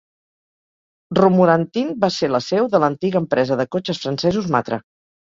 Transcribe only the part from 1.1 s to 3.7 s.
Romorantin va ser la seu de l'antiga empresa